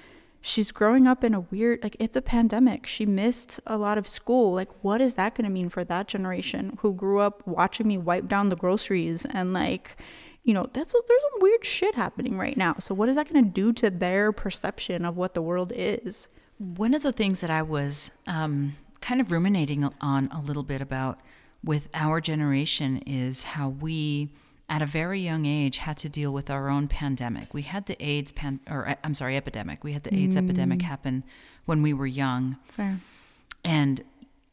[0.41, 4.09] she's growing up in a weird like it's a pandemic she missed a lot of
[4.09, 7.87] school like what is that going to mean for that generation who grew up watching
[7.87, 9.97] me wipe down the groceries and like
[10.51, 13.45] you know that's there's some weird shit happening right now so what is that going
[13.45, 16.27] to do to their perception of what the world is
[16.59, 20.83] One of the things that I was um, kind of ruminating on a little bit
[20.83, 21.19] about
[21.65, 24.29] with our generation is how we,
[24.69, 27.55] at a very young age, had to deal with our own pandemic.
[27.55, 29.83] We had the AIDS pan, or I'm sorry, epidemic.
[29.85, 31.25] We had the AIDS epidemic happen
[31.65, 33.01] when we were young, fair
[33.65, 34.03] and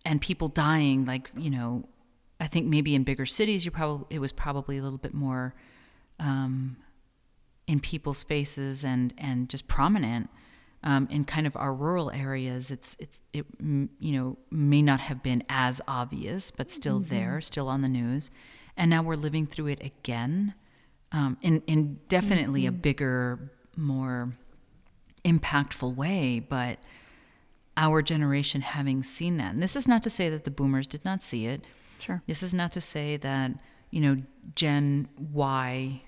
[0.05, 1.03] and people dying.
[1.03, 1.89] Like you know,
[2.39, 5.53] I think maybe in bigger cities, you probably it was probably a little bit more
[6.19, 6.77] um,
[7.67, 10.29] in people's faces and and just prominent.
[10.83, 15.23] Um, in kind of our rural areas, it's it's it you know may not have
[15.23, 18.29] been as obvious, but still there, still on the news,
[18.77, 20.53] and now we're living through it again,
[21.11, 24.37] um, in in definitely a bigger, more
[25.25, 26.39] impactful way.
[26.39, 26.77] But
[27.75, 31.03] our generation having seen that, and this is not to say that the boomers did
[31.03, 31.61] not see it.
[31.99, 33.51] sure This is not to say that,
[33.89, 34.21] you know,
[34.55, 36.03] Gen Y,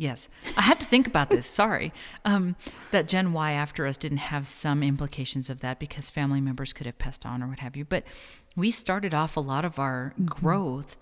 [0.00, 0.28] yes.
[0.56, 1.92] I had to think about this, sorry.
[2.24, 2.56] Um,
[2.90, 6.86] that Gen Y after us didn't have some implications of that because family members could
[6.86, 7.84] have passed on or what have you.
[7.84, 8.04] But
[8.56, 10.24] we started off a lot of our mm-hmm.
[10.24, 10.96] growth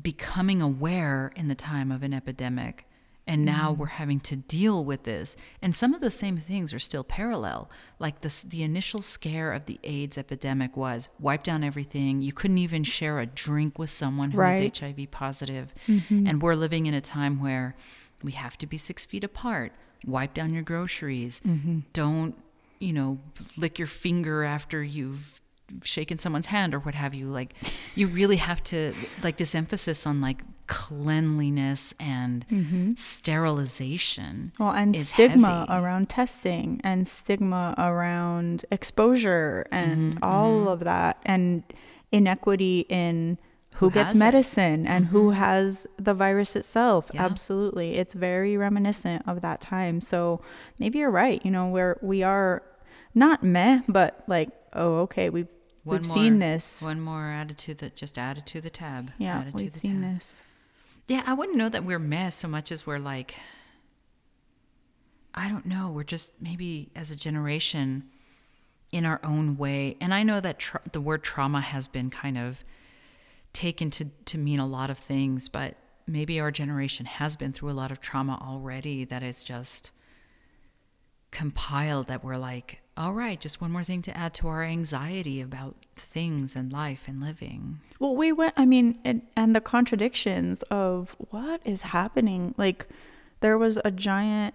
[0.00, 2.86] becoming aware in the time of an epidemic.
[3.26, 3.80] And now mm-hmm.
[3.80, 5.36] we're having to deal with this.
[5.62, 7.70] And some of the same things are still parallel.
[8.00, 12.22] Like this, the initial scare of the AIDS epidemic was wipe down everything.
[12.22, 14.70] You couldn't even share a drink with someone who Right.
[14.72, 15.74] was HIV positive.
[15.86, 16.26] Mm-hmm.
[16.26, 17.76] And we're living in a time where
[18.22, 19.72] we have to be six feet apart.
[20.06, 21.40] Wipe down your groceries.
[21.46, 21.80] Mm-hmm.
[21.92, 22.34] Don't,
[22.78, 23.18] you know,
[23.56, 25.40] lick your finger after you've
[25.84, 27.30] shaken someone's hand or what have you.
[27.30, 27.54] Like,
[27.94, 32.92] you really have to, like, this emphasis on like cleanliness and mm-hmm.
[32.94, 34.52] sterilization.
[34.58, 35.82] Well, and stigma heavy.
[35.82, 40.68] around testing and stigma around exposure and Mm-hmm, all mm-hmm.
[40.68, 41.64] of that and
[42.12, 43.38] inequity in
[43.80, 44.24] who, gets has it.
[44.24, 45.38] medicine and who mm-hmm.
[45.40, 47.10] has the virus itself.
[47.12, 47.24] Yeah.
[47.24, 47.96] Absolutely.
[47.96, 50.00] It's very reminiscent of that time.
[50.00, 50.40] So
[50.78, 52.62] maybe you're right, you know, where we are
[53.14, 55.48] not meh, but like, oh, okay, we've
[55.84, 56.82] One we've more, seen this.
[56.82, 59.12] One more added to the just added to the tab.
[59.18, 60.14] Yeah, added we've seen tab.
[60.14, 60.40] this.
[61.08, 63.34] Yeah, I wouldn't know that we're mess so much as we're like,
[65.34, 65.90] I don't know.
[65.90, 68.04] We're just maybe as a generation
[68.92, 69.96] in our own way.
[70.00, 72.64] And I know that tra- the word trauma has been kind of
[73.52, 77.70] taken to, to mean a lot of things, but maybe our generation has been through
[77.70, 79.92] a lot of trauma already that is just
[81.30, 85.40] compiled that we're like, all right, just one more thing to add to our anxiety
[85.40, 87.80] about things and life and living.
[87.98, 92.54] Well, we went, I mean, and, and the contradictions of what is happening.
[92.58, 92.88] Like,
[93.40, 94.54] there was a giant,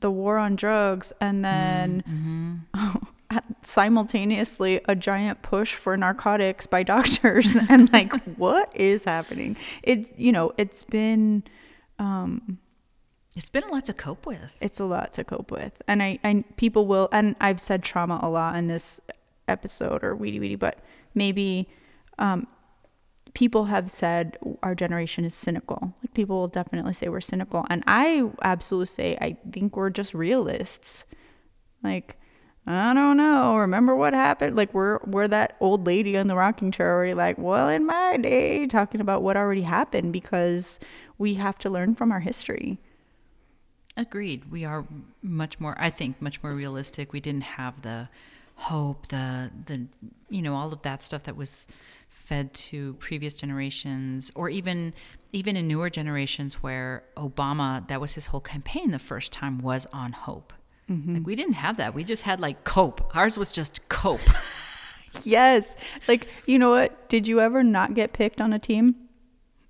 [0.00, 2.96] the war on drugs, and then mm-hmm.
[3.62, 7.56] simultaneously a giant push for narcotics by doctors.
[7.68, 9.56] and, like, what is happening?
[9.82, 11.44] It, you know, it's been,
[11.98, 12.58] um
[13.36, 14.56] It's been a lot to cope with.
[14.60, 15.80] it's a lot to cope with.
[15.88, 19.00] And I, I people will, and I've said trauma a lot in this
[19.48, 20.78] episode or weedy weedy, but
[21.14, 21.68] maybe
[22.18, 22.46] um,
[23.34, 25.94] people have said our generation is cynical.
[26.02, 30.14] Like people will definitely say we're cynical, and I absolutely say I think we're just
[30.14, 31.04] realists.
[31.84, 32.16] Like
[32.66, 33.56] I don't know.
[33.56, 34.56] Remember what happened?
[34.56, 36.92] Like we're we're that old lady on the rocking chair.
[36.92, 40.80] already like, well, in my day, talking about what already happened because
[41.16, 42.78] we have to learn from our history.
[43.96, 44.50] Agreed.
[44.50, 44.84] We are
[45.22, 47.12] much more, I think, much more realistic.
[47.12, 48.08] We didn't have the
[48.56, 49.86] hope, the the
[50.28, 51.68] you know all of that stuff that was
[52.08, 54.92] fed to previous generations, or even
[55.32, 58.90] even in newer generations where Obama, that was his whole campaign.
[58.90, 60.52] The first time was on hope.
[60.90, 61.14] Mm-hmm.
[61.14, 61.94] Like we didn't have that.
[61.94, 63.14] We just had like cope.
[63.16, 64.20] Ours was just cope.
[65.24, 65.76] Yes.
[66.08, 67.08] Like, you know what?
[67.08, 68.96] Did you ever not get picked on a team?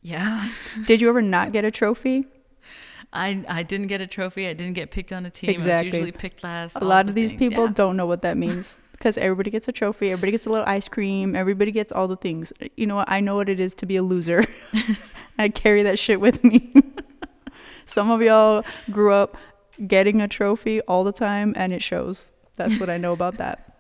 [0.03, 0.49] yeah.
[0.87, 2.27] Did you ever not get a trophy?
[3.13, 4.49] I I didn't get a trophy.
[4.49, 5.51] I didn't get picked on a team.
[5.51, 6.77] I was usually picked last.
[6.81, 7.39] A lot the of these things.
[7.39, 7.73] people Yeah.
[7.75, 10.89] don't know what that means because everybody gets a trophy, everybody gets a little ice
[10.89, 12.53] cream, everybody gets all the things.
[12.77, 13.09] You know what?
[13.09, 14.45] I know what it is to be a loser.
[15.39, 16.73] I carry that shit with me.
[17.85, 19.37] Some of y'all grew up
[19.87, 22.27] getting a trophy all the time and it shows.
[22.57, 23.77] That's what I know about that.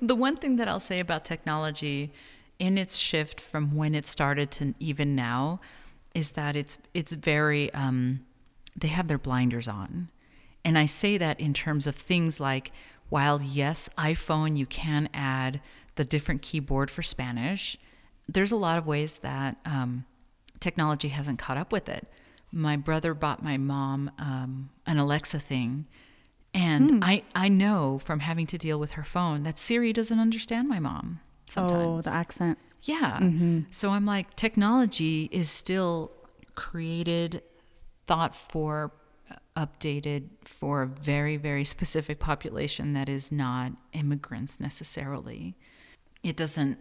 [0.00, 2.12] The one thing that I'll say about technology
[2.58, 5.60] in its shift from when it started to even now
[6.14, 8.24] is that it's it's very um,
[8.76, 10.08] they have their blinders on.
[10.64, 12.72] And I say that in terms of things like
[13.08, 15.60] while yes, iPhone you can add
[15.96, 17.76] the different keyboard for Spanish,
[18.28, 20.04] there's a lot of ways that um,
[20.60, 22.06] technology hasn't caught up with it.
[22.52, 25.86] My brother bought my mom um, an Alexa thing,
[26.54, 30.68] and I, I know from having to deal with her phone that Siri doesn't understand
[30.68, 32.06] my mom sometimes.
[32.06, 32.58] Oh, the accent.
[32.82, 33.20] Yeah.
[33.70, 36.10] So I'm like, technology is still
[36.54, 37.42] created,
[37.96, 38.92] thought for,
[39.30, 45.56] uh, updated for a very, very specific population that is not immigrants necessarily.
[46.22, 46.78] It doesn't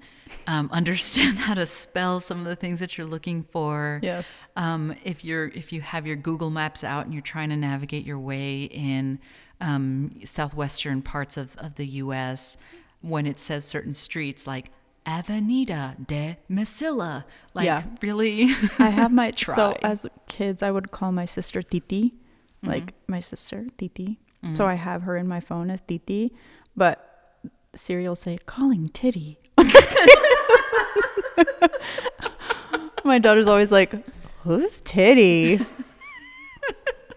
[0.48, 4.00] um, understand how to spell some of the things that you're looking for.
[4.04, 4.48] Yes.
[4.56, 8.06] Um, if you're if you have your Google Maps out and you're trying to navigate
[8.06, 9.20] your way in
[9.60, 12.58] um, southwestern parts of, of the U.S.,
[13.02, 14.72] when it says certain streets like
[15.08, 17.24] Avenida de Mesilla,
[17.56, 17.84] like Yeah.
[18.02, 18.44] really,
[18.80, 19.56] I have my try.
[19.56, 22.14] so as kids I would call my sister Titi,
[22.64, 24.20] like my sister Titi.
[24.54, 26.32] So I have her in my phone as Titi,
[26.76, 27.11] but
[27.76, 29.38] Siri will say calling Titty.
[33.04, 33.94] my daughter's always like,
[34.44, 35.60] "Who's Titty?"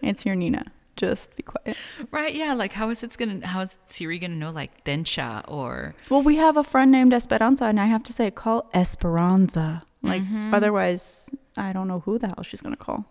[0.02, 0.64] it's your Nina.
[0.96, 1.76] Just be quiet.
[2.12, 2.32] right?
[2.34, 3.44] Yeah, like how is it gonna?
[3.46, 7.64] How is Siri gonna know like Dencha or Well, we have a friend named Esperanza,
[7.64, 9.82] and I have to say, call Esperanza.
[10.02, 13.06] Like, otherwise, I don't know who the hell she's gonna call.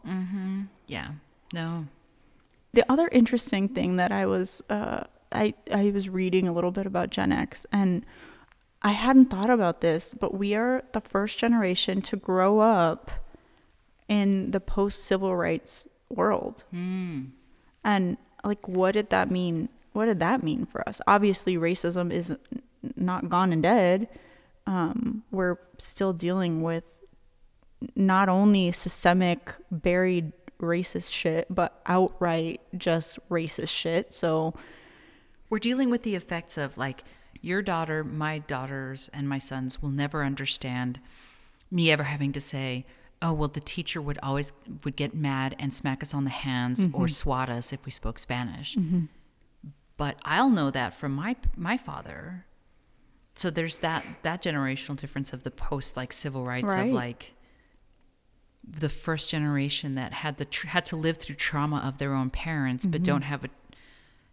[0.88, 1.10] yeah?
[1.53, 1.88] No,
[2.73, 6.85] The other interesting thing that I was uh, I I was reading a little bit
[6.85, 8.05] about Gen X and
[8.81, 13.11] I hadn't thought about this, but we are the first generation to grow up
[14.09, 16.63] in the post civil rights world.
[17.84, 19.69] And like what did that mean?
[19.93, 20.99] What did that mean for us?
[21.07, 22.36] Obviously racism is
[22.95, 24.09] not gone and dead.
[24.67, 26.84] Um, we're still dealing with
[27.95, 30.31] not only systemic buried
[30.61, 34.53] racist shit but outright just racist shit so
[35.54, 37.04] we're dealing with the effects of like
[37.41, 40.99] your daughter, my daughters, and my sons will never understand
[41.70, 42.88] me ever having to say,
[43.22, 44.51] "Oh, well, the teacher would always
[44.84, 47.06] would get mad and smack us on the hands or mm-hmm.
[47.06, 49.04] swat us if we spoke Spanish." Mm-hmm.
[49.95, 52.47] But I'll know that from my my father.
[53.36, 56.88] So there's that that generational difference of the post like civil rights Right.
[56.88, 57.36] of like
[58.68, 62.32] the first generation that had the tr- had to live through trauma of their own
[62.32, 63.12] parents, but mm-hmm.
[63.12, 63.49] don't have a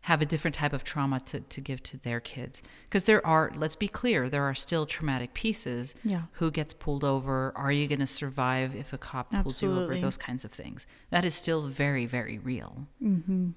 [0.03, 2.62] have a different type of trauma to, to give to their kids.
[2.84, 5.94] Because there are, let's be clear, there are still traumatic pieces.
[6.05, 6.22] Yeah.
[6.32, 7.53] Who gets pulled over?
[7.55, 9.96] Are you going to survive if a cop pulls you over?
[9.96, 10.86] Those kinds of things.
[11.11, 12.86] That is still very, very real.
[12.98, 13.51] Hmm.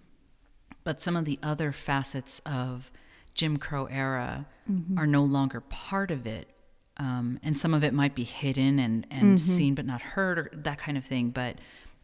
[0.83, 2.91] But some of the other facets of
[3.33, 4.45] Jim Crow era
[4.97, 6.49] are no longer part of it.
[6.97, 10.51] Um, and some of it might be hidden and, and seen but not heard or
[10.53, 11.29] that kind of thing.
[11.29, 11.55] But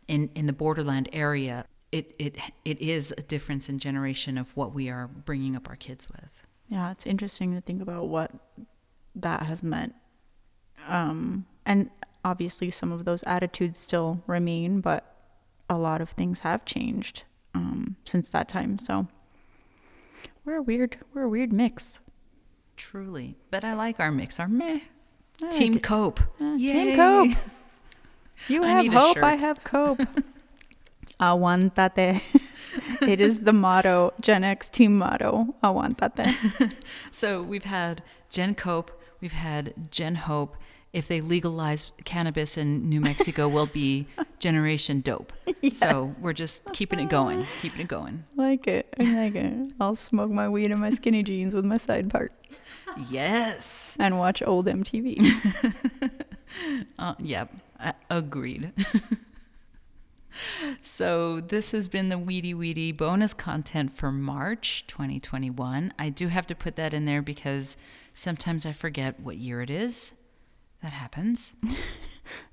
[0.07, 4.73] in, in the borderland area, it, it, it is a difference in generation of what
[4.73, 6.43] we are bringing up our kids with.
[6.67, 8.31] Yeah, it's interesting to think about what
[9.15, 9.95] that has meant.
[10.87, 11.89] Um, and
[12.23, 15.15] obviously, some of those attitudes still remain, but
[15.69, 17.23] a lot of things have changed
[17.55, 18.77] um, since that time.
[18.77, 19.07] So
[20.45, 21.99] we're a weird, we're a weird mix.
[22.77, 23.35] Truly.
[23.51, 24.79] But I like our mix, our meh.
[25.49, 25.83] Team like.
[25.83, 26.19] Cope.
[26.39, 26.73] Uh, Yay.
[26.73, 27.37] Team Cope.
[28.47, 29.17] You have a hope.
[29.17, 30.01] I have cope.
[31.19, 32.21] Aguantate.
[33.01, 35.47] it is the motto, Gen X team motto.
[35.63, 36.73] Aguantate.
[37.11, 38.91] So we've had Gen Cope,
[39.21, 40.55] we've had Gen Hope.
[40.91, 44.07] If they legalize cannabis in New Mexico, we'll be
[44.39, 45.31] Generation Dope.
[45.73, 48.23] So we're just keeping it going, keeping it going.
[48.35, 48.91] like it.
[48.99, 49.53] I like it.
[49.79, 52.31] I'll smoke my weed in my skinny jeans with my side part
[53.07, 53.97] Yes.
[53.99, 55.21] and watch old MTV.
[56.97, 57.53] Uh, yep.
[57.79, 58.71] Uh, agreed.
[60.81, 65.93] so this has been the Weedy Weedy bonus content for March 2021.
[65.97, 67.77] I do have to put that in there because
[68.13, 70.13] sometimes I forget what year it is.
[70.81, 71.55] That happens.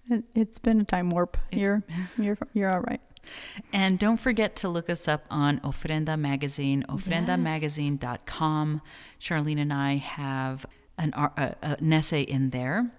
[0.08, 1.36] It, it's been a time warp.
[1.50, 1.82] It's- You're
[2.18, 3.00] you're you're all right.
[3.72, 8.82] And don't forget to look us up on Ofrenda Magazine, ofrendamagazine.com.
[9.20, 10.64] Charlene and I have
[10.96, 12.90] an, uh, an essay in there.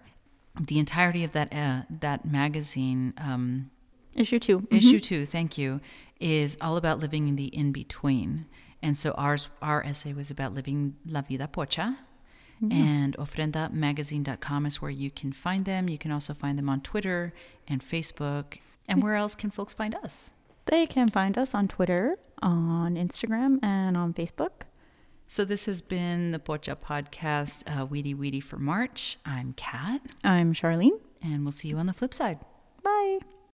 [0.59, 3.71] The entirety of that uh, that magazine, um,
[4.17, 4.73] Issue 2 Mhm.
[4.77, 5.79] issue two, thank you,
[6.19, 8.45] is all about living in the in between.
[8.81, 11.97] And so ours, our essay was about living la vida pocha.
[12.71, 15.87] And ofrenda ofrendamagazine.com is where you can find them.
[15.87, 17.31] You can also find them on Twitter
[17.67, 18.57] and Facebook.
[18.87, 20.31] And where else can folks find us?
[20.65, 24.63] They can find us on Twitter, on Instagram, and on Facebook.
[25.27, 29.19] So this has been the Pocha Podcast, uh, Weedy Weedy for March.
[29.23, 30.99] I'm Kat, I'm Charlene.
[31.21, 32.39] and we'll see you on the flip side.